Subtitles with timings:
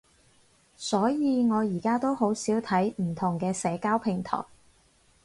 [0.77, 4.43] 所以我而家都好少睇唔同嘅社交平台